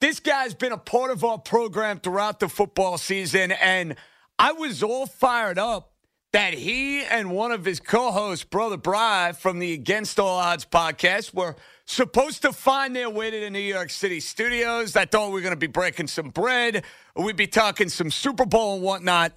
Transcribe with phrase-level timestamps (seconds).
[0.00, 3.96] This guy's been a part of our program throughout the football season, and
[4.38, 5.92] I was all fired up
[6.32, 10.64] that he and one of his co hosts, Brother Bry from the Against All Odds
[10.64, 11.54] podcast, were
[11.86, 14.96] supposed to find their way to the New York City studios.
[14.96, 18.44] I thought we were going to be breaking some bread, we'd be talking some Super
[18.44, 19.32] Bowl and whatnot.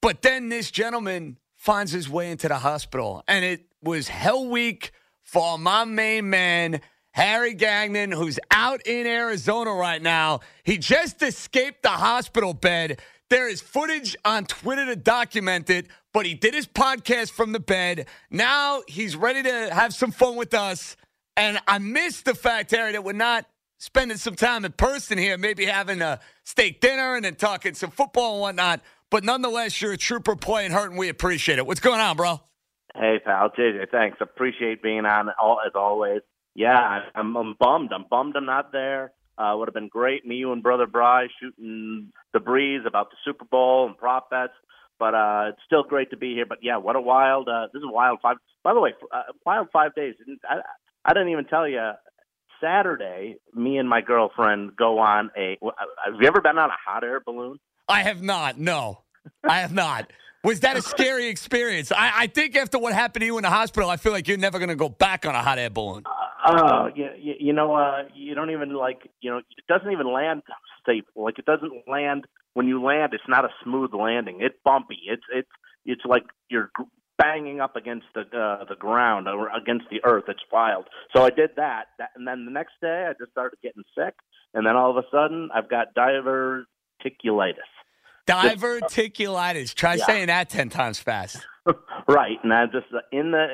[0.00, 4.90] But then this gentleman finds his way into the hospital, and it was hell week
[5.22, 6.80] for my main man.
[7.12, 10.40] Harry Gagnon, who's out in Arizona right now.
[10.64, 13.00] He just escaped the hospital bed.
[13.28, 17.60] There is footage on Twitter to document it, but he did his podcast from the
[17.60, 18.06] bed.
[18.30, 20.96] Now he's ready to have some fun with us.
[21.36, 23.46] And I missed the fact, Harry, that we're not
[23.78, 27.90] spending some time in person here, maybe having a steak dinner and then talking some
[27.90, 28.80] football and whatnot.
[29.10, 31.66] But nonetheless, you're a trooper playing hurt, and we appreciate it.
[31.66, 32.40] What's going on, bro?
[32.94, 33.50] Hey, pal.
[33.50, 34.18] JJ, thanks.
[34.20, 36.20] Appreciate being on as always
[36.54, 37.90] yeah, I'm, I'm bummed.
[37.92, 39.12] I'm bummed I'm not there.
[39.38, 40.26] Uh, would have been great.
[40.26, 44.52] Me, you, and Brother Bry shooting the breeze about the Super Bowl and prop bets.
[44.98, 46.46] But uh, it's still great to be here.
[46.46, 47.48] But yeah, what a wild.
[47.48, 48.36] Uh, this is a wild five.
[48.62, 50.14] By the way, uh, wild five days.
[50.48, 50.58] I,
[51.04, 51.92] I didn't even tell you.
[52.62, 55.58] Saturday, me and my girlfriend go on a.
[56.04, 57.58] Have you ever been on a hot air balloon?
[57.88, 58.58] I have not.
[58.58, 59.02] No,
[59.42, 60.12] I have not.
[60.44, 61.90] Was that a scary experience?
[61.90, 64.36] I, I, think after what happened to you in the hospital, I feel like you're
[64.36, 66.04] never going to go back on a hot air balloon.
[66.44, 70.12] Uh, Oh, you, you know, uh, you don't even like, you know, it doesn't even
[70.12, 70.42] land
[70.86, 71.04] safe.
[71.14, 73.14] Like it doesn't land when you land.
[73.14, 74.38] It's not a smooth landing.
[74.40, 74.98] It's bumpy.
[75.06, 75.48] It's it's
[75.84, 76.70] it's like you're
[77.18, 80.24] banging up against the uh, the ground or against the earth.
[80.28, 80.86] It's wild.
[81.14, 84.14] So I did that, that, and then the next day I just started getting sick,
[84.54, 86.66] and then all of a sudden I've got diverticulitis.
[88.26, 89.74] Diverticulitis.
[89.74, 90.06] Try yeah.
[90.06, 91.46] saying that ten times fast.
[92.08, 93.46] right, and I'm just uh, in the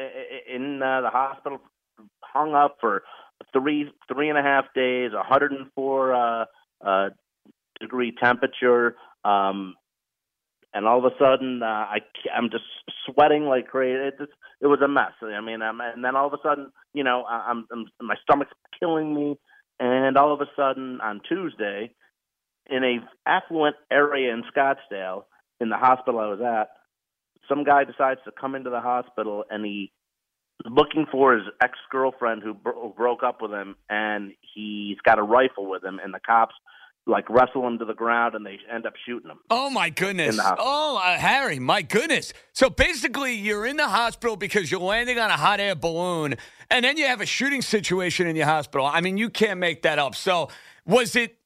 [0.54, 1.60] in uh, the hospital
[2.38, 3.02] hung up for
[3.52, 6.44] three three and a half days, 104 uh,
[6.84, 7.08] uh,
[7.80, 9.74] degree temperature, um,
[10.72, 11.98] and all of a sudden uh, I
[12.34, 12.64] I'm just
[13.06, 14.08] sweating like crazy.
[14.08, 15.12] It just it was a mess.
[15.22, 18.52] I mean, I'm, and then all of a sudden, you know, I'm, I'm my stomach's
[18.78, 19.36] killing me,
[19.80, 21.90] and all of a sudden on Tuesday,
[22.68, 25.24] in a affluent area in Scottsdale,
[25.60, 26.68] in the hospital I was at,
[27.48, 29.90] some guy decides to come into the hospital and he
[30.64, 35.22] looking for his ex girlfriend who bro- broke up with him, and he's got a
[35.22, 36.54] rifle with him, and the cops
[37.06, 39.38] like wrestle him to the ground, and they end up shooting him.
[39.50, 40.38] Oh my goodness!
[40.58, 42.32] Oh, uh, Harry, my goodness!
[42.52, 46.36] So basically, you're in the hospital because you're landing on a hot air balloon,
[46.70, 48.86] and then you have a shooting situation in your hospital.
[48.86, 50.14] I mean, you can't make that up.
[50.14, 50.50] So
[50.84, 51.37] was it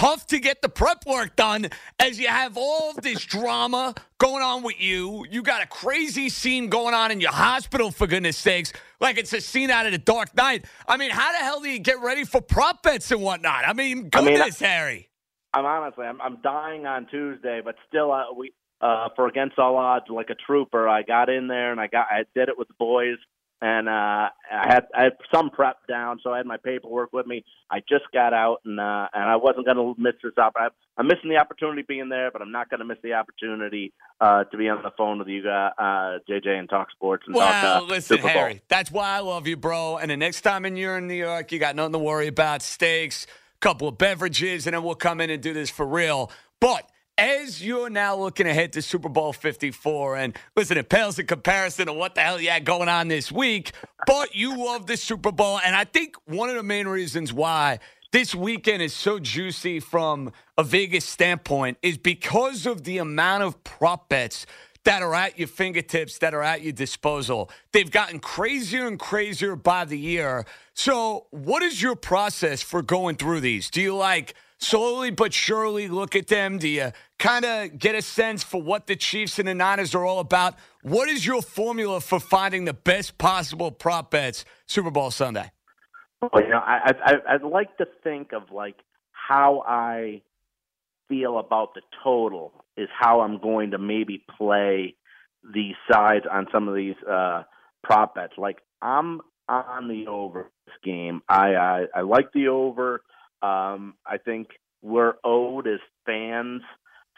[0.00, 1.68] tough to get the prep work done
[1.98, 5.26] as you have all this drama going on with you.
[5.30, 9.30] You got a crazy scene going on in your hospital, for goodness sakes, like it's
[9.34, 10.64] a scene out of the Dark Knight.
[10.88, 13.68] I mean, how the hell do you get ready for prop bets and whatnot?
[13.68, 15.10] I mean, goodness, I mean, Harry.
[15.52, 19.76] I'm honestly, I'm, I'm dying on Tuesday, but still, uh, we uh, for against all
[19.76, 22.68] odds, like a trooper, I got in there and I got, I did it with
[22.68, 23.18] the boys
[23.62, 27.26] and uh, I had I had some prep down, so I had my paperwork with
[27.26, 27.44] me.
[27.70, 30.74] I just got out, and uh, and I wasn't going to miss this opportunity.
[30.96, 34.44] I'm missing the opportunity being there, but I'm not going to miss the opportunity uh,
[34.44, 37.82] to be on the phone with you, uh, JJ, and talk sports and well, talk.
[37.82, 39.98] Uh, listen, Harry, that's why I love you, bro.
[39.98, 42.62] And the next time you're in New York, you got nothing to worry about.
[42.62, 43.26] Steaks,
[43.60, 46.30] couple of beverages, and then we'll come in and do this for real.
[46.60, 51.26] But as you're now looking ahead to Super Bowl 54, and listen, it pales in
[51.26, 53.72] comparison to what the hell you had going on this week,
[54.06, 55.60] but you love the Super Bowl.
[55.62, 60.32] And I think one of the main reasons why this weekend is so juicy from
[60.56, 64.46] a Vegas standpoint is because of the amount of prop bets
[64.84, 67.50] that are at your fingertips, that are at your disposal.
[67.72, 70.46] They've gotten crazier and crazier by the year.
[70.72, 73.68] So, what is your process for going through these?
[73.68, 76.58] Do you like slowly but surely look at them?
[76.58, 80.04] Do you kind of get a sense for what the Chiefs and the Niners are
[80.04, 80.54] all about?
[80.82, 85.50] What is your formula for finding the best possible prop bets Super Bowl Sunday?
[86.20, 88.76] Well, you know, I, I I'd like to think of like
[89.12, 90.22] how I
[91.08, 94.94] feel about the total is how I'm going to maybe play
[95.54, 97.44] these sides on some of these uh,
[97.82, 98.34] prop bets.
[98.36, 101.22] Like I'm on the over this game.
[101.28, 103.02] I I, I like the over.
[103.42, 104.48] Um, I think
[104.82, 106.62] we're owed as fans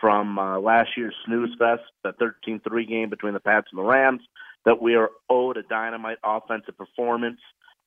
[0.01, 2.13] from uh, last year's snooze fest, the
[2.49, 4.21] 13-3 game between the Pats and the Rams,
[4.65, 7.39] that we are owed a dynamite offensive performance.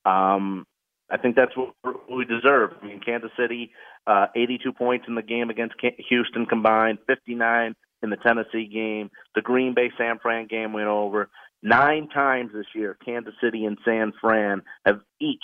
[0.05, 0.65] Um,
[1.09, 1.73] I think that's what
[2.09, 2.71] we deserve.
[2.81, 3.71] I mean, Kansas City,
[4.07, 5.75] uh, 82 points in the game against
[6.09, 9.11] Houston combined, 59 in the Tennessee game.
[9.35, 11.29] The Green Bay San Fran game went over.
[11.61, 15.43] Nine times this year, Kansas City and San Fran have each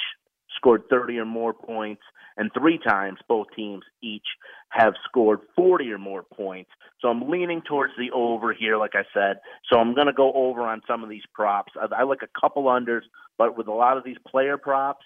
[0.55, 2.01] scored 30 or more points,
[2.41, 4.25] and three times both teams each
[4.69, 6.71] have scored 40 or more points.
[6.99, 9.41] So I'm leaning towards the over here, like I said.
[9.71, 11.73] So I'm going to go over on some of these props.
[11.79, 13.03] I, I like a couple unders,
[13.37, 15.05] but with a lot of these player props,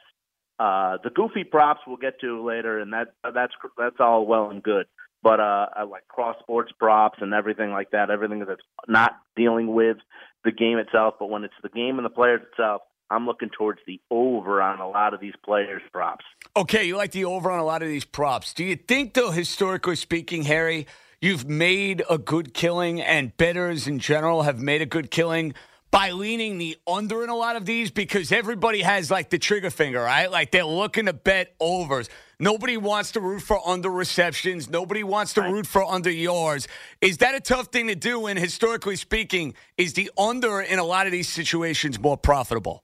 [0.60, 4.64] uh, the goofy props we'll get to later, and that that's that's all well and
[4.64, 4.86] good.
[5.22, 8.10] But uh, I like cross sports props and everything like that.
[8.10, 9.98] Everything that's not dealing with
[10.46, 13.80] the game itself, but when it's the game and the players itself, I'm looking towards
[13.86, 16.26] the over on a lot of these players' props.
[16.58, 18.54] Okay, you like the over on a lot of these props.
[18.54, 20.88] Do you think, though, historically speaking, Harry,
[21.22, 25.54] you've made a good killing, and betters in general have made a good killing?
[25.96, 29.70] by leaning the under in a lot of these because everybody has like the trigger
[29.70, 30.30] finger, right?
[30.30, 32.10] Like they're looking to bet overs.
[32.38, 34.70] Nobody wants to root for under receptions.
[34.70, 36.68] Nobody wants to root for under yards.
[37.00, 38.26] Is that a tough thing to do?
[38.26, 42.84] And historically speaking, is the under in a lot of these situations more profitable?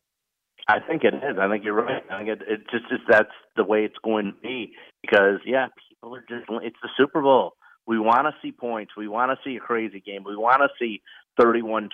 [0.68, 1.38] I think it is.
[1.40, 2.04] I think you're right.
[2.10, 5.68] I think it, it just is that's the way it's going to be because yeah,
[5.90, 7.54] people are just it's the Super Bowl.
[7.88, 8.94] We want to see points.
[8.96, 10.24] We want to see a crazy game.
[10.24, 11.02] We want to see
[11.40, 11.90] 31-28.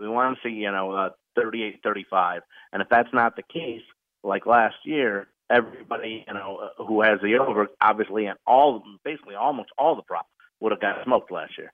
[0.00, 2.40] We want to see, you know, uh, 38-35.
[2.72, 3.82] And if that's not the case,
[4.24, 9.36] like last year, everybody, you know, uh, who has the over, obviously, and all, basically
[9.36, 10.28] almost all the props
[10.60, 11.72] would have got smoked last year.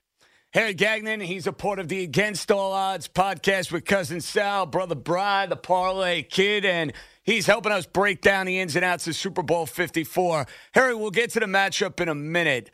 [0.55, 4.95] Harry Gagnon, he's a part of the Against All Odds podcast with Cousin Sal, Brother
[4.95, 6.93] Bry, the Parlay Kid, and
[7.25, 10.47] he's helping us break down the ins and outs of Super Bowl 54.
[10.73, 12.71] Harry, we'll get to the matchup in a minute.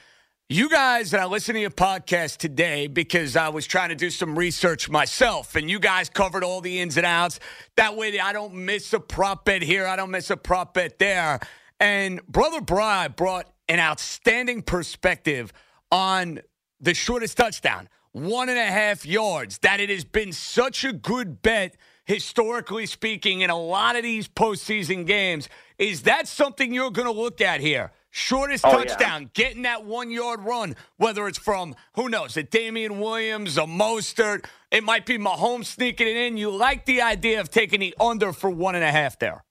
[0.51, 4.11] You guys, and I listened to your podcast today because I was trying to do
[4.11, 7.41] some research myself, and you guys covered all the ins and outs.
[7.77, 10.99] That way, I don't miss a prop bet here, I don't miss a prop bet
[10.99, 11.41] there.
[11.79, 15.51] And Brother Bry brought an outstanding perspective
[15.91, 16.41] on
[16.81, 21.43] the shortest touchdown, one and a half yards, that it has been such a good
[21.43, 25.49] bet, historically speaking, in a lot of these postseason games.
[25.79, 27.93] Is that something you're going to look at here?
[28.13, 29.29] Shortest oh, touchdown, yeah.
[29.35, 34.47] getting that one yard run, whether it's from, who knows, a Damien Williams, a Mostert,
[34.73, 36.37] it might be Mahomes sneaking it in.
[36.37, 39.45] You like the idea of taking the under for one and a half there.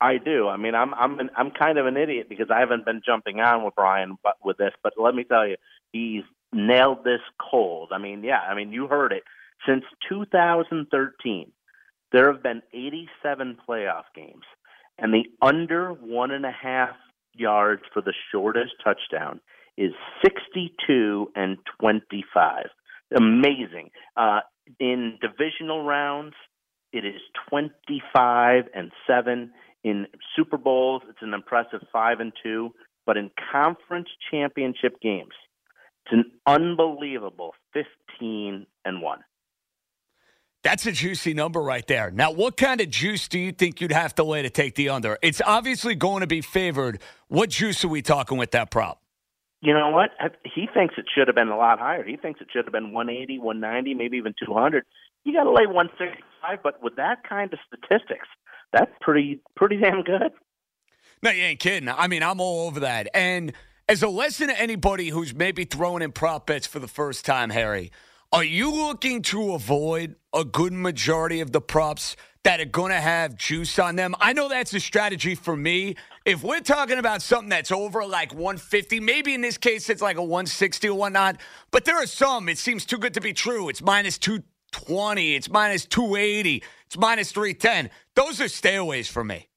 [0.00, 0.48] I do.
[0.48, 3.40] I mean, I'm I'm an, I'm kind of an idiot because I haven't been jumping
[3.40, 5.56] on with Brian but with this, but let me tell you,
[5.92, 6.22] he's
[6.52, 7.20] nailed this
[7.50, 7.90] cold.
[7.92, 9.22] I mean, yeah, I mean, you heard it.
[9.66, 11.52] Since 2013,
[12.12, 14.44] there have been 87 playoff games,
[14.98, 16.94] and the under one and a half
[17.34, 19.40] yards for the shortest touchdown
[19.76, 19.92] is
[20.24, 22.66] 62 and 25.
[23.16, 23.90] Amazing.
[24.16, 24.40] Uh,
[24.80, 26.34] in divisional rounds,
[26.92, 27.20] it is
[27.50, 29.50] 25 and 7.
[29.84, 32.70] In Super Bowls, it's an impressive 5 and 2.
[33.04, 35.34] But in conference championship games,
[36.06, 39.18] it's an unbelievable 15 and 1.
[40.62, 42.10] That's a juicy number right there.
[42.10, 44.88] Now, what kind of juice do you think you'd have to lay to take the
[44.88, 45.18] under?
[45.22, 47.00] It's obviously going to be favored.
[47.28, 49.00] What juice are we talking with that prop?
[49.60, 50.10] You know what?
[50.44, 52.04] He thinks it should have been a lot higher.
[52.04, 54.84] He thinks it should have been 180, 190, maybe even 200.
[55.24, 58.28] You got to lay 165, but with that kind of statistics,
[58.72, 60.32] that's pretty pretty damn good.
[61.22, 61.88] No, you ain't kidding.
[61.88, 63.08] I mean, I'm all over that.
[63.14, 63.52] And
[63.88, 67.50] as a lesson to anybody who's maybe throwing in prop bets for the first time,
[67.50, 67.92] Harry,
[68.32, 73.00] are you looking to avoid a good majority of the props that are going to
[73.00, 74.16] have juice on them?
[74.20, 75.94] I know that's a strategy for me.
[76.24, 80.16] If we're talking about something that's over like 150, maybe in this case it's like
[80.16, 81.40] a 160 or whatnot,
[81.70, 83.68] but there are some, it seems too good to be true.
[83.68, 87.90] It's minus 220, it's minus 280, it's minus 310.
[88.16, 89.48] Those are stayaways for me.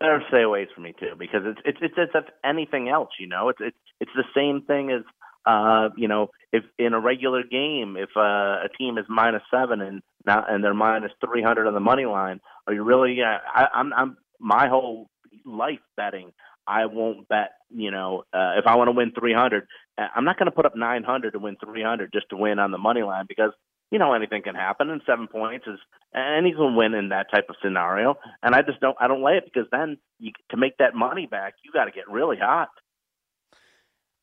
[0.00, 3.48] They're stayaways for me too because it's it's it's, it's anything else, you know.
[3.48, 5.02] It's it's it's the same thing as
[5.46, 9.80] uh, you know, if in a regular game, if uh, a team is minus seven
[9.80, 13.16] and now and they're minus three hundred on the money line, are you really?
[13.22, 15.08] Uh, I, I'm, I'm my whole
[15.44, 16.32] life betting.
[16.66, 17.52] I won't bet.
[17.70, 20.54] You know, uh, if I want to win three hundred, uh, I'm not going to
[20.54, 23.26] put up nine hundred to win three hundred just to win on the money line
[23.28, 23.52] because
[23.90, 25.78] you know anything can happen and seven points is
[26.12, 29.34] and can win in that type of scenario and i just don't i don't lay
[29.34, 32.68] it because then you to make that money back you got to get really hot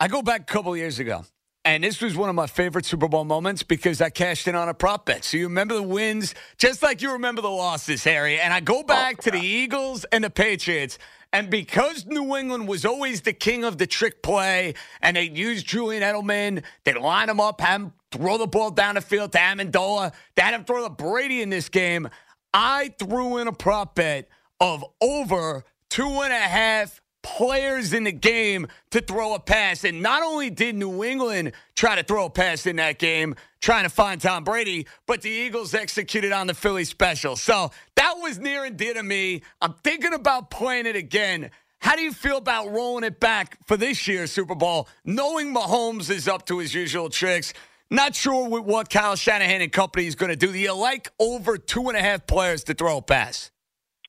[0.04, 1.24] I go back a couple years ago.
[1.64, 4.68] And this was one of my favorite Super Bowl moments because I cashed in on
[4.68, 5.24] a prop bet.
[5.24, 8.38] So you remember the wins just like you remember the losses, Harry.
[8.38, 11.00] And I go oh, back oh, to the Eagles and the Patriots.
[11.32, 15.64] And because New England was always the king of the trick play, and they'd use
[15.64, 19.38] Julian Edelman, they'd line him up, have him throw the ball down the field to
[19.40, 22.08] Amendola, they had him throw the Brady in this game.
[22.54, 24.30] I threw in a prop bet
[24.60, 29.84] of over two and a half players in the game to throw a pass.
[29.84, 33.84] And not only did New England try to throw a pass in that game, trying
[33.84, 37.36] to find Tom Brady, but the Eagles executed on the Philly special.
[37.36, 39.42] So that was near and dear to me.
[39.62, 41.50] I'm thinking about playing it again.
[41.80, 46.10] How do you feel about rolling it back for this year's Super Bowl, knowing Mahomes
[46.10, 47.54] is up to his usual tricks?
[47.94, 50.52] Not sure what Kyle Shanahan and company is going to do.
[50.52, 53.52] Do you like over two and a half players to throw a pass?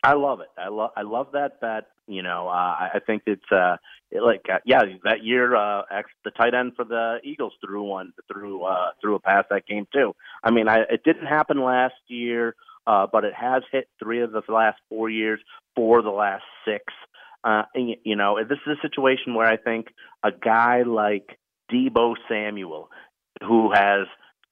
[0.02, 0.48] I love it.
[0.56, 1.84] I love I love that bet.
[2.06, 2.52] You know, uh,
[2.94, 3.76] I think it's uh,
[4.10, 5.82] it like uh, yeah, that year uh,
[6.24, 9.86] the tight end for the Eagles threw one threw uh, threw a pass that game
[9.92, 10.14] too.
[10.42, 14.32] I mean, I, it didn't happen last year, uh, but it has hit three of
[14.32, 15.40] the last four years,
[15.76, 16.84] four of the last six.
[17.44, 19.88] Uh, and, you know, this is a situation where I think
[20.22, 21.38] a guy like
[21.70, 22.88] Deebo Samuel,
[23.42, 24.06] who has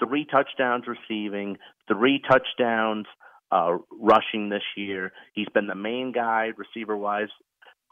[0.04, 1.58] three touchdowns receiving,
[1.88, 3.06] three touchdowns
[3.50, 5.12] uh, rushing this year.
[5.34, 7.28] He's been the main guy receiver wise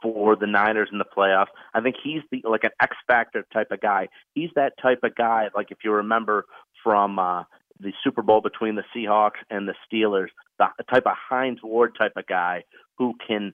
[0.02, 1.48] for the Niners in the playoffs.
[1.74, 4.08] I think he's the like an X factor type of guy.
[4.34, 5.48] He's that type of guy.
[5.54, 6.46] Like if you remember
[6.82, 7.44] from uh,
[7.78, 10.28] the Super Bowl between the Seahawks and the Steelers,
[10.58, 12.64] the type of Hines Ward type of guy
[12.98, 13.52] who can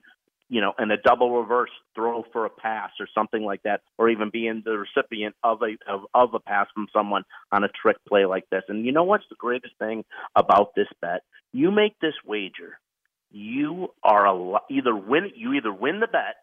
[0.49, 4.09] you know, and a double reverse throw for a pass or something like that, or
[4.09, 7.97] even being the recipient of a of, of a pass from someone on a trick
[8.07, 8.63] play like this.
[8.69, 11.21] And you know what's the greatest thing about this bet?
[11.51, 12.79] You make this wager,
[13.31, 16.35] you are al- either win you either win the bet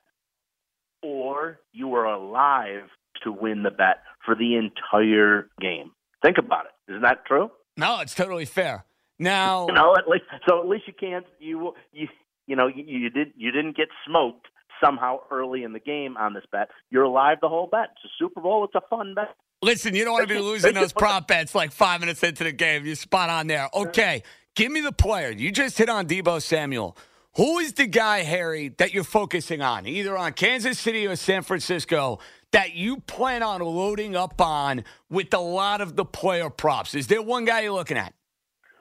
[1.03, 2.89] or you are alive
[3.23, 5.93] to win the bet for the entire game.
[6.23, 6.93] Think about it.
[6.93, 7.51] Isn't that true?
[7.77, 8.85] No, it's totally fair.
[9.19, 12.09] Now, you know, at least so at least you can't you you
[12.47, 14.47] you know, you, you did you didn't get smoked
[14.83, 16.69] somehow early in the game on this bet.
[16.91, 17.91] You're alive the whole bet.
[17.93, 18.65] It's a Super Bowl.
[18.65, 19.35] It's a fun bet.
[19.63, 22.53] Listen, you don't want to be losing those prop bets like five minutes into the
[22.53, 22.85] game.
[22.85, 23.69] You're spot on there.
[23.75, 24.23] Okay,
[24.55, 25.31] give me the player.
[25.31, 26.97] You just hit on Deebo Samuel.
[27.37, 31.43] Who is the guy, Harry, that you're focusing on, either on Kansas City or San
[31.43, 32.21] Francisco,
[32.53, 36.95] that you plan on loading up on with a lot of the player props?
[36.95, 38.15] Is there one guy you're looking at?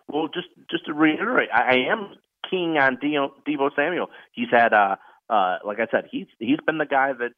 [0.07, 2.15] Well, just just to reiterate, I am
[2.53, 4.07] keen on Deebo Samuel.
[4.33, 4.95] He's had, uh,
[5.29, 7.31] uh, like I said, he's he's been the guy that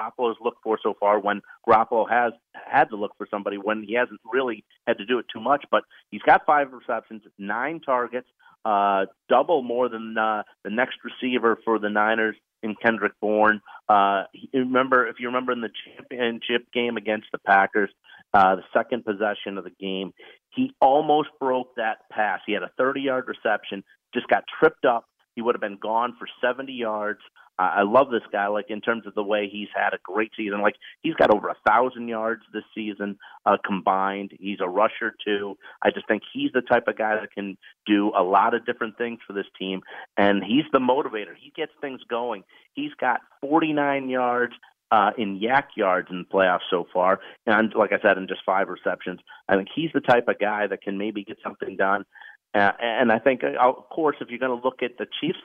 [0.00, 1.18] Garoppolo has looked for so far.
[1.18, 5.18] When Garoppolo has had to look for somebody when he hasn't really had to do
[5.18, 8.28] it too much, but he's got five receptions, nine targets,
[8.64, 13.60] uh, double more than uh, the next receiver for the Niners in Kendrick Bourne.
[13.88, 17.90] Uh, remember, if you remember in the championship game against the Packers,
[18.34, 20.12] uh, the second possession of the game,
[20.54, 22.40] he almost broke that pass.
[22.46, 23.82] He had a 30-yard reception,
[24.14, 25.06] just got tripped up.
[25.34, 27.20] He would have been gone for 70 yards.
[27.58, 30.30] Uh, I love this guy, like in terms of the way he's had a great
[30.36, 30.62] season.
[30.62, 34.32] Like he's got over a thousand yards this season uh, combined.
[34.38, 35.56] He's a rusher too.
[35.82, 38.96] I just think he's the type of guy that can do a lot of different
[38.96, 39.82] things for this team,
[40.16, 41.34] and he's the motivator.
[41.38, 42.44] He gets things going.
[42.72, 44.54] He's got 49 yards
[44.90, 48.40] uh, in YAC yards in the playoffs so far, and like I said, in just
[48.44, 49.20] five receptions.
[49.48, 52.04] I think he's the type of guy that can maybe get something done.
[52.54, 55.38] Uh, and I think, uh, of course, if you're going to look at the Chiefs,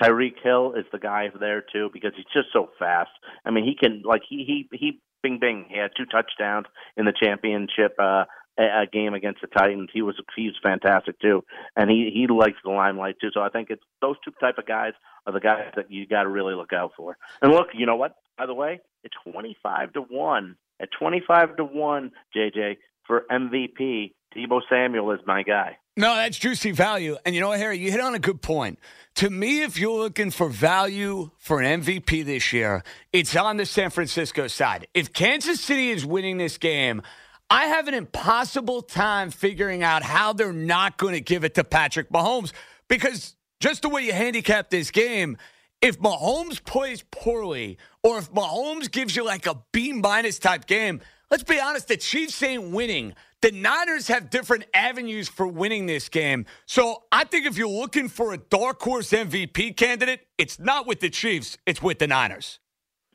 [0.00, 3.10] Tyreek Hill is the guy there too because he's just so fast.
[3.44, 5.66] I mean, he can like he he he bing bing.
[5.68, 8.24] He had two touchdowns in the championship uh,
[8.58, 9.90] a game against the Titans.
[9.92, 11.44] He was he's fantastic too,
[11.76, 13.30] and he he likes the limelight too.
[13.32, 14.92] So I think it's those two type of guys
[15.26, 17.16] are the guys that you got to really look out for.
[17.42, 18.14] And look, you know what?
[18.38, 20.56] By the way, it's twenty five to one.
[20.80, 25.78] At twenty five to one, JJ for MVP, Deebo Samuel is my guy.
[25.96, 27.16] No, that's juicy value.
[27.24, 28.78] And you know what, Harry, you hit on a good point.
[29.16, 32.82] To me, if you're looking for value for an MVP this year,
[33.12, 34.88] it's on the San Francisco side.
[34.92, 37.00] If Kansas City is winning this game,
[37.48, 41.62] I have an impossible time figuring out how they're not going to give it to
[41.62, 42.52] Patrick Mahomes
[42.88, 45.36] because just the way you handicap this game,
[45.80, 51.00] if Mahomes plays poorly or if Mahomes gives you like a B minus type game,
[51.34, 53.12] let's be honest, the Chiefs ain't winning.
[53.40, 56.46] The Niners have different avenues for winning this game.
[56.64, 61.00] So I think if you're looking for a dark horse MVP candidate, it's not with
[61.00, 62.60] the Chiefs, it's with the Niners.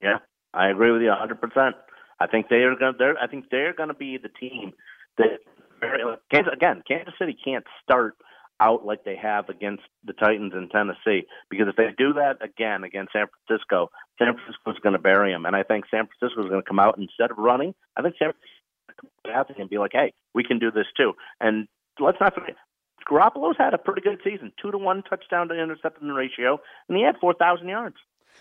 [0.04, 0.18] Yeah,
[0.54, 1.72] I agree with you 100%.
[2.20, 4.74] I think they are going to I think they're going to be the team
[5.18, 5.40] that
[6.52, 8.18] again, Kansas City can't start
[8.60, 12.84] out like they have against the Titans in Tennessee because if they do that again
[12.84, 16.44] against San Francisco, San Francisco is going to bury them and I think San Francisco
[16.44, 18.50] is going to come out instead of running, I think San Francisco
[19.60, 21.14] and be like, hey, we can do this too.
[21.40, 21.68] And
[22.00, 22.56] let's not forget,
[23.10, 27.04] Garoppolo's had a pretty good season, two to one touchdown to interception ratio, and he
[27.04, 27.96] had four thousand yards.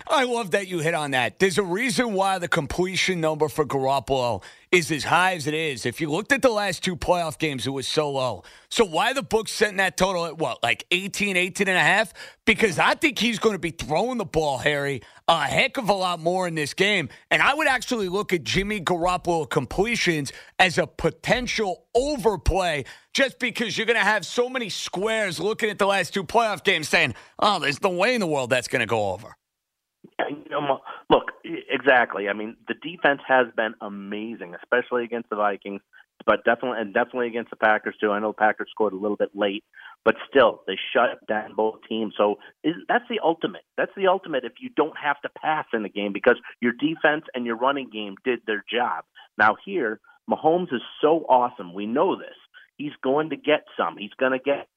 [0.07, 1.39] I love that you hit on that.
[1.39, 5.87] There's a reason why the completion number for Garoppolo is as high as it is.
[5.87, 8.45] If you looked at the last two playoff games, it was so low.
[8.71, 12.13] So why the book's setting that total at what, like 18, 18 and a half?
[12.45, 15.95] Because I think he's going to be throwing the ball, Harry, a heck of a
[15.95, 17.09] lot more in this game.
[17.31, 23.77] And I would actually look at Jimmy Garoppolo completions as a potential overplay just because
[23.77, 27.15] you're going to have so many squares looking at the last two playoff games saying,
[27.39, 29.37] oh, there's no way in the world that's going to go over.
[31.11, 32.29] Look, exactly.
[32.29, 35.81] I mean, the defense has been amazing, especially against the Vikings,
[36.27, 38.11] but definitely and definitely against the Packers too.
[38.11, 39.65] I know the Packers scored a little bit late,
[40.05, 42.15] but still, they shut down both teams.
[42.17, 43.63] So is, that's the ultimate.
[43.77, 47.25] That's the ultimate if you don't have to pass in the game because your defense
[47.35, 49.05] and your running game did their job.
[49.39, 51.73] Now here, Mahomes is so awesome.
[51.73, 52.37] We know this.
[52.77, 53.97] He's going to get some.
[53.97, 54.69] He's going to get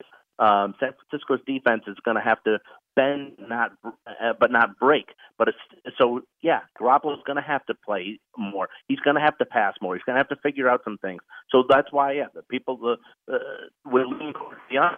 [0.41, 2.57] um, San Francisco's defense is going to have to
[2.95, 5.05] bend, not uh, but not break.
[5.37, 8.69] But it's so yeah, Garoppolo's going to have to play more.
[8.87, 9.95] He's going to have to pass more.
[9.95, 11.21] He's going to have to figure out some things.
[11.51, 13.37] So that's why yeah, the people uh, uh,
[13.85, 14.97] will lean towards the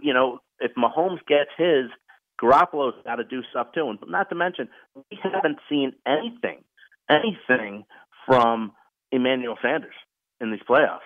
[0.00, 1.86] You know, if Mahomes gets his,
[2.40, 3.88] Garoppolo's got to do stuff too.
[3.88, 6.64] And not to mention, we haven't seen anything,
[7.08, 7.84] anything
[8.26, 8.72] from
[9.12, 9.94] Emmanuel Sanders
[10.40, 10.98] in these playoffs.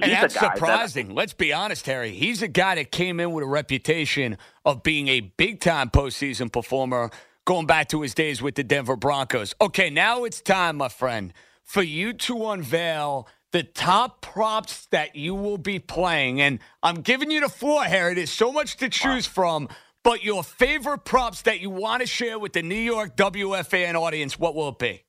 [0.00, 1.08] And that's surprising.
[1.08, 2.12] That, Let's be honest, Harry.
[2.12, 6.52] He's a guy that came in with a reputation of being a big time postseason
[6.52, 7.10] performer
[7.44, 9.54] going back to his days with the Denver Broncos.
[9.60, 11.32] Okay, now it's time, my friend,
[11.62, 16.40] for you to unveil the top props that you will be playing.
[16.40, 18.14] And I'm giving you the floor, Harry.
[18.14, 19.68] There's so much to choose from.
[20.02, 24.38] But your favorite props that you want to share with the New York WFAN audience,
[24.38, 25.04] what will it be?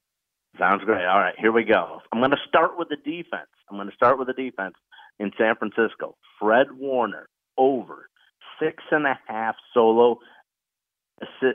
[0.58, 1.06] Sounds great.
[1.06, 2.02] All right, here we go.
[2.12, 3.50] I'm going to start with the defense.
[3.70, 4.76] I'm going to start with the defense
[5.20, 6.16] in San Francisco.
[6.40, 8.10] Fred Warner over
[8.60, 10.20] six and a half solo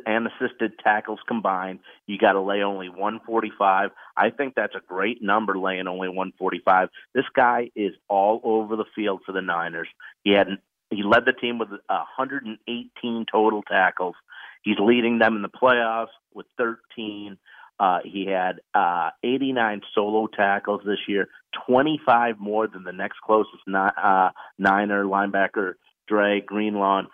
[0.07, 1.81] and assisted tackles combined.
[2.07, 3.91] You got to lay only 145.
[4.17, 6.89] I think that's a great number, laying only 145.
[7.15, 9.89] This guy is all over the field for the Niners.
[10.25, 10.49] He had
[10.91, 14.17] he led the team with 118 total tackles.
[14.63, 17.39] He's leading them in the playoffs with 13.
[17.81, 21.29] Uh, he had uh, 89 solo tackles this year,
[21.67, 25.73] 25 more than the next closest ni- uh, Niner linebacker,
[26.07, 27.05] Dre Greenlaw.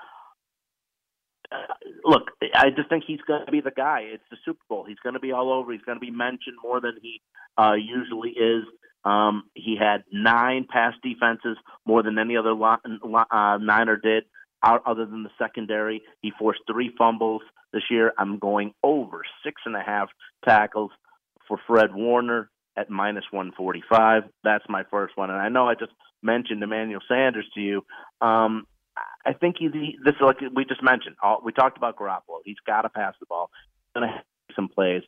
[1.53, 1.57] Uh,
[2.05, 4.01] look, I just think he's going to be the guy.
[4.13, 4.85] It's the Super Bowl.
[4.85, 5.71] He's going to be all over.
[5.73, 7.21] He's going to be mentioned more than he
[7.57, 8.65] uh, usually is.
[9.05, 14.25] Um, he had nine pass defenses, more than any other li- Niner did
[14.67, 16.03] out other than the secondary.
[16.21, 18.13] He forced three fumbles this year.
[18.19, 20.09] I'm going over six and a half
[20.45, 20.91] tackles
[21.47, 24.25] for Fred Warner at minus 145.
[24.45, 25.31] That's my first one.
[25.31, 27.85] And I know I just mentioned Emmanuel Sanders to you.
[28.21, 28.67] Um,
[29.25, 31.17] I think he, this is like we just mentioned.
[31.23, 32.41] All, we talked about Garoppolo.
[32.45, 33.51] He's got to pass the ball.
[33.95, 34.25] Going to have
[34.55, 35.03] some plays.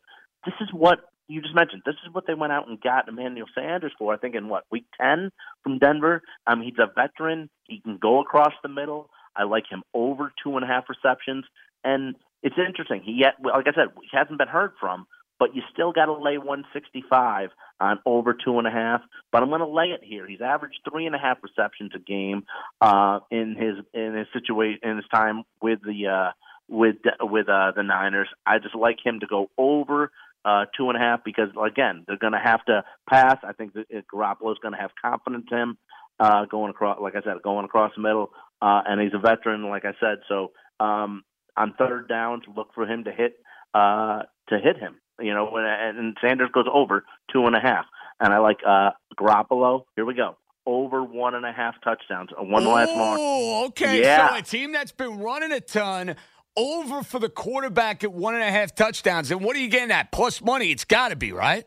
[0.45, 1.83] This is what you just mentioned.
[1.85, 4.13] This is what they went out and got Emmanuel Sanders for.
[4.13, 5.31] I think in what week ten
[5.63, 6.21] from Denver.
[6.47, 7.49] Um, he's a veteran.
[7.63, 9.09] He can go across the middle.
[9.39, 11.45] I like him over two and a half receptions.
[11.83, 13.01] And it's interesting.
[13.03, 15.07] He yet, like I said, he hasn't been heard from,
[15.39, 17.49] but you still got to lay 165
[17.79, 19.01] on over two and a half.
[19.31, 20.27] But I'm going to lay it here.
[20.27, 22.43] He's averaged three and a half receptions a game
[22.81, 26.31] uh, in his in his situation in his time with the uh,
[26.67, 28.27] with with uh, the Niners.
[28.45, 30.11] I just like him to go over
[30.45, 33.37] uh, two and a half because again they're going to have to pass.
[33.43, 35.77] I think that is going to have confidence in him
[36.19, 36.99] uh, going across.
[37.01, 40.19] Like I said, going across the middle uh, and he's a veteran, like I said.
[40.27, 41.23] So um,
[41.55, 43.35] on third downs, look for him to hit
[43.73, 44.95] uh, to hit him.
[45.19, 47.85] You know, when, and Sanders goes over two and a half,
[48.19, 49.83] and I like uh, Garoppolo.
[49.95, 50.37] Here we go.
[50.65, 52.29] Over one and a half touchdowns.
[52.37, 53.17] One Ooh, last mark.
[53.19, 54.01] Oh, okay.
[54.01, 54.29] Yeah.
[54.29, 56.15] So a team that's been running a ton
[56.55, 59.31] over for the quarterback at one and a half touchdowns.
[59.31, 60.11] And what are you getting at?
[60.11, 60.71] Plus money.
[60.71, 61.65] It's got to be, right?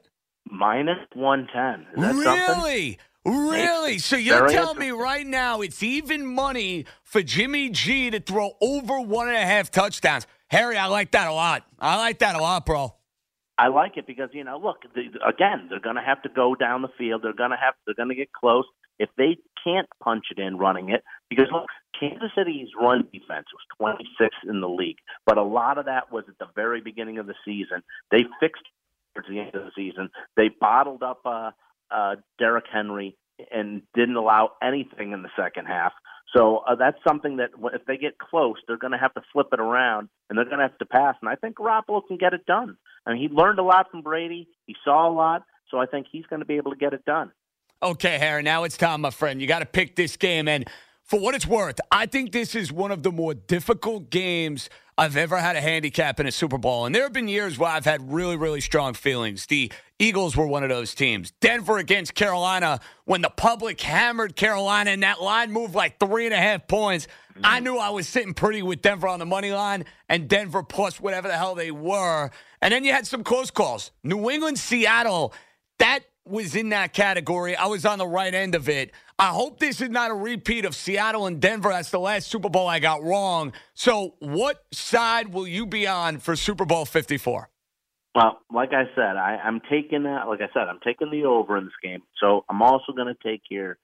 [0.49, 2.03] Minus 110.
[2.03, 2.25] really?
[2.25, 2.97] Something?
[3.25, 3.99] Really?
[3.99, 9.01] So you're telling me right now it's even money for Jimmy G to throw over
[9.01, 10.27] one and a half touchdowns?
[10.49, 11.65] Harry, I like that a lot.
[11.79, 12.95] I like that a lot, bro.
[13.57, 16.55] I like it because you know, look, the, again, they're going to have to go
[16.55, 17.23] down the field.
[17.23, 18.65] They're going to have, they're going to get close.
[18.99, 21.67] If they can't punch it in running it, because look,
[21.99, 23.47] Kansas City's run defense
[23.81, 27.19] was 26th in the league, but a lot of that was at the very beginning
[27.19, 27.83] of the season.
[28.11, 30.11] They fixed it towards the end of the season.
[30.37, 31.21] They bottled up.
[31.25, 31.53] Uh,
[31.93, 33.17] uh, Derrick Henry
[33.51, 35.93] and didn't allow anything in the second half.
[36.35, 39.49] So uh, that's something that if they get close, they're going to have to flip
[39.53, 41.17] it around and they're going to have to pass.
[41.21, 42.77] And I think Garoppolo can get it done.
[43.07, 44.49] I mean, he learned a lot from Brady.
[44.67, 45.43] He saw a lot.
[45.71, 47.33] So I think he's going to be able to get it done.
[47.83, 49.41] Okay, Harry, now it's time, my friend.
[49.41, 50.47] You got to pick this game.
[50.47, 50.69] And
[51.03, 54.71] for what it's worth, I think this is one of the more difficult games
[55.03, 56.87] I've ever had a handicap in a Super Bowl.
[56.87, 59.47] And there have been years where I've had really, really strong feelings.
[59.47, 61.33] The Eagles were one of those teams.
[61.41, 66.33] Denver against Carolina, when the public hammered Carolina and that line moved like three and
[66.33, 67.41] a half points, mm-hmm.
[67.45, 71.01] I knew I was sitting pretty with Denver on the money line and Denver plus
[71.01, 72.31] whatever the hell they were.
[72.61, 73.91] And then you had some close calls.
[74.05, 75.35] New England, Seattle,
[75.81, 77.57] that was in that category.
[77.57, 78.93] I was on the right end of it.
[79.19, 81.71] I hope this is not a repeat of Seattle and Denver.
[81.71, 83.53] That's the last Super Bowl I got wrong.
[83.75, 87.49] So, what side will you be on for Super Bowl 54?
[88.15, 90.29] Well, like I said, I, I'm taking that.
[90.29, 92.03] Like I said, I'm taking the over in this game.
[92.21, 93.79] So I'm also going to take here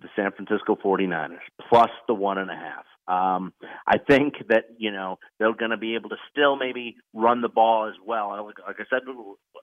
[0.00, 1.38] the San Francisco 49ers
[1.68, 2.84] plus the one and a half.
[3.08, 3.52] Um,
[3.86, 7.48] I think that you know they're going to be able to still maybe run the
[7.48, 8.44] ball as well.
[8.66, 9.02] Like, I said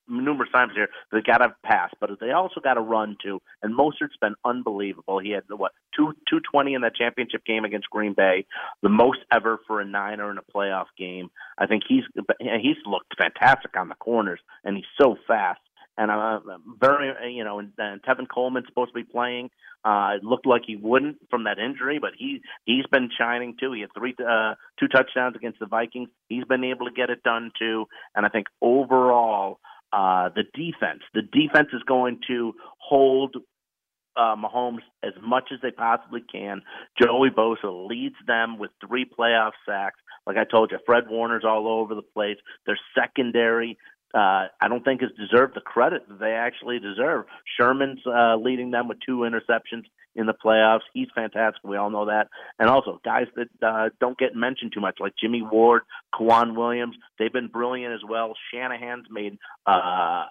[0.08, 3.42] numerous times here, they got to pass, but they also got to run too.
[3.62, 5.20] And Mostert's been unbelievable.
[5.20, 8.46] He had the what two two twenty in that championship game against Green Bay,
[8.82, 11.30] the most ever for a Niner in a playoff game.
[11.58, 12.04] I think he's
[12.40, 15.60] he's looked fantastic on the corners, and he's so fast
[15.98, 19.50] and I'm uh, very, you know, and, and Tevin Coleman's supposed to be playing.
[19.86, 23.74] Uh, it looked like he wouldn't from that injury, but he he's been shining too.
[23.74, 26.10] He had three, uh, two touchdowns against the Vikings.
[26.30, 29.60] He's been able to get it done too, and I think overall,
[29.92, 33.36] uh, the defense, the defense is going to hold
[34.16, 36.62] uh, Mahomes as much as they possibly can.
[37.02, 40.00] Joey Bosa leads them with three playoff sacks.
[40.26, 42.38] Like I told you, Fred Warner's all over the place.
[42.66, 43.78] Their secondary
[44.14, 47.26] uh, I don't think has deserved the credit that they actually deserve.
[47.58, 49.84] Sherman's uh, leading them with two interceptions
[50.16, 50.82] in the playoffs.
[50.94, 51.64] He's fantastic.
[51.64, 52.28] We all know that.
[52.60, 56.96] And also guys that uh, don't get mentioned too much, like Jimmy Ward, K'Waun Williams.
[57.18, 58.34] They've been brilliant as well.
[58.54, 60.26] Shanahan's made uh,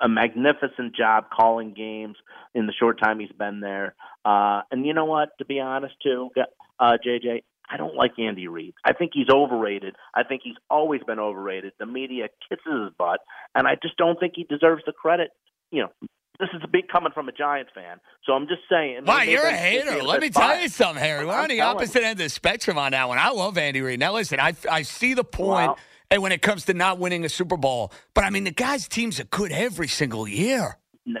[0.00, 2.16] a magnificent job calling games
[2.54, 3.94] in the short time he's been there.
[4.24, 5.36] Uh, and you know what?
[5.38, 6.30] To be honest, too,
[6.78, 8.74] uh, JJ, I don't like Andy Reid.
[8.84, 9.94] I think he's overrated.
[10.14, 11.72] I think he's always been overrated.
[11.78, 13.20] The media kisses his butt,
[13.54, 15.30] and I just don't think he deserves the credit.
[15.70, 16.08] You know,
[16.40, 17.98] this is a big coming from a Giants fan.
[18.24, 19.04] So I'm just saying.
[19.04, 20.02] Wow, you're a hater.
[20.02, 21.24] Let me tell you something, Harry.
[21.24, 23.18] We're I'm on the opposite end of the spectrum on that one.
[23.18, 24.00] I love Andy Reid.
[24.00, 25.68] Now, listen, I, I see the point.
[25.68, 25.76] Wow.
[26.10, 28.88] And when it comes to not winning a Super Bowl, but I mean, the guy's
[28.88, 30.76] teams are good every single year.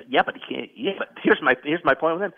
[0.08, 0.70] Yeah, but he can't.
[0.74, 2.32] Yeah, but here's my here's my point with him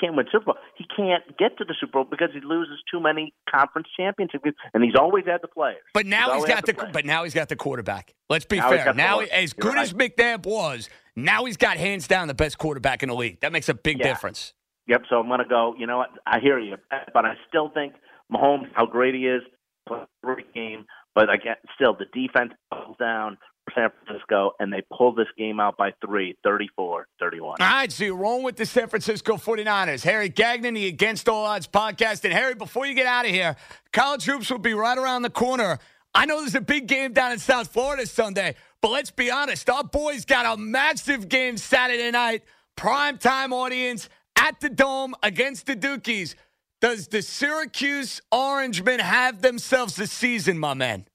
[0.00, 0.54] can't win Super Bowl.
[0.76, 4.82] He can't get to the Super Bowl because he loses too many conference championships, and
[4.82, 5.82] he's always had the players.
[5.92, 8.14] But now he's, he's got the, the but now he's got the quarterback.
[8.28, 8.94] Let's be now fair.
[8.94, 9.82] Now, as good right.
[9.82, 13.40] as McNabb was, now he's got hands down the best quarterback in the league.
[13.40, 14.08] That makes a big yeah.
[14.08, 14.52] difference.
[14.86, 15.02] Yep.
[15.08, 15.74] So I'm going to go.
[15.78, 16.10] You know what?
[16.26, 16.76] I hear you,
[17.12, 17.94] but I still think
[18.32, 19.42] Mahomes, how great he is,
[19.90, 20.86] a great game.
[21.14, 23.38] But again, still the defense falls down.
[23.74, 27.56] San Francisco, and they pulled this game out by three, 34 31.
[27.60, 30.02] All right, so you're rolling with the San Francisco 49ers.
[30.02, 32.24] Harry Gagnon, the Against All Odds podcast.
[32.24, 33.56] And Harry, before you get out of here,
[33.92, 35.78] college hoops will be right around the corner.
[36.14, 39.68] I know there's a big game down in South Florida Sunday, but let's be honest,
[39.68, 42.44] our boys got a massive game Saturday night,
[42.76, 46.34] prime time audience at the Dome against the Dukies.
[46.80, 51.06] Does the Syracuse Orangemen have themselves a season, my man?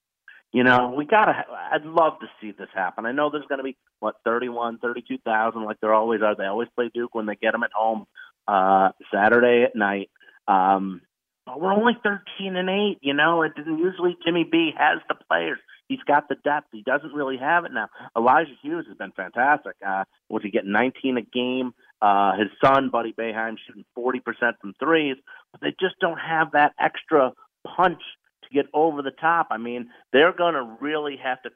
[0.52, 1.46] You know, we gotta.
[1.72, 3.06] I'd love to see this happen.
[3.06, 6.36] I know there's going to be what thirty-one, thirty-two thousand, like there always are.
[6.36, 8.06] They always play Duke when they get them at home
[8.48, 10.10] uh, Saturday at night.
[10.48, 11.02] Um,
[11.46, 12.98] but we're only thirteen and eight.
[13.02, 14.18] You know, it didn't usually.
[14.26, 15.60] Jimmy B has the players.
[15.88, 16.68] He's got the depth.
[16.72, 17.90] He doesn't really have it now.
[18.16, 19.74] Elijah Hughes has been fantastic.
[19.86, 21.74] Uh, was he getting 19 a game?
[22.00, 24.22] Uh, his son, Buddy Boeheim, shooting 40%
[24.62, 25.18] from threes,
[25.52, 27.34] but they just don't have that extra
[27.76, 28.02] punch
[28.50, 29.48] to get over the top.
[29.52, 31.50] I mean, they're going to really have to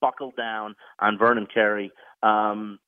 [0.00, 1.92] buckle down on Vernon Carey.
[2.22, 2.78] Um,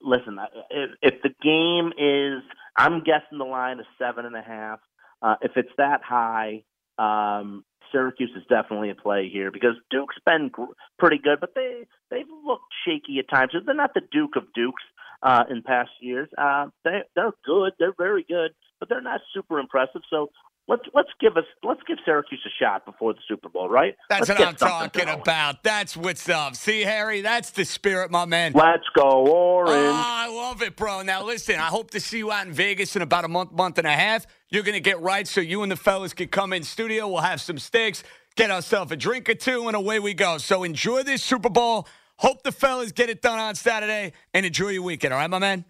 [0.00, 0.38] listen,
[0.70, 2.42] if, if the game is,
[2.76, 4.80] I'm guessing the line is seven and a half.
[5.22, 6.64] Uh, if it's that high,
[6.98, 10.64] um, Syracuse is definitely a play here because Duke's been gr-
[10.98, 13.52] pretty good, but they they've looked shaky at times.
[13.64, 14.82] They're not the Duke of Dukes
[15.22, 16.28] uh, in past years.
[16.36, 20.02] Uh, they they're good, they're very good, but they're not super impressive.
[20.10, 20.30] So
[20.68, 23.96] let's let's give us let's give Syracuse a shot before the Super Bowl, right?
[24.08, 25.20] That's let's what I'm talking going.
[25.20, 25.62] about.
[25.62, 26.56] That's what's up.
[26.56, 28.52] See, Harry, that's the spirit, my man.
[28.54, 29.72] Let's go Orange.
[29.72, 31.02] Oh, I love it, bro.
[31.02, 33.78] Now listen, I hope to see you out in Vegas in about a month, month
[33.78, 34.26] and a half.
[34.50, 37.08] You're gonna get right, so you and the fellas can come in studio.
[37.08, 38.02] We'll have some steaks,
[38.36, 40.38] get ourselves a drink or two, and away we go.
[40.38, 41.86] So enjoy this Super Bowl.
[42.18, 45.12] Hope the fellas get it done on Saturday and enjoy your weekend.
[45.12, 45.66] All right, my man.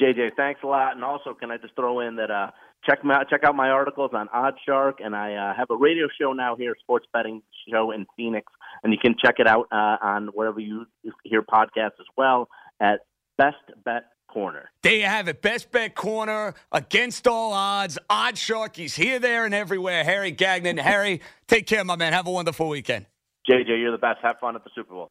[0.00, 0.94] JJ, thanks a lot.
[0.94, 2.50] And also, can I just throw in that uh,
[2.88, 6.06] check me out, check out my articles on OddsShark, and I uh, have a radio
[6.20, 9.96] show now here, sports betting show in Phoenix, and you can check it out uh,
[10.02, 10.86] on wherever you
[11.24, 12.48] hear podcasts as well.
[12.80, 13.00] at
[13.38, 14.70] Best Bet Corner.
[14.82, 15.42] There you have it.
[15.42, 17.98] Best Bet Corner against all odds.
[18.08, 20.04] Odd Sharkies here, there, and everywhere.
[20.04, 20.78] Harry Gagnon.
[20.78, 22.12] Harry, take care, my man.
[22.12, 23.06] Have a wonderful weekend.
[23.48, 24.18] JJ, you're the best.
[24.22, 25.10] Have fun at the Super Bowl.